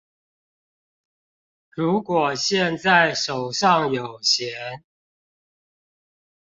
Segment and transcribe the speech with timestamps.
[1.69, 4.81] 如果現在手上有閒